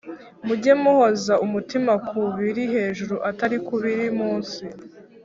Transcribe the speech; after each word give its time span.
Mujye 0.45 0.73
muhoza 0.81 1.33
umutima 1.45 1.93
ku 2.07 2.19
biri 2.37 2.63
hejuru, 2.75 3.15
atari 3.29 3.57
ku 3.65 3.73
biri 3.81 4.05
mu 4.17 4.27
isi: 4.41 4.65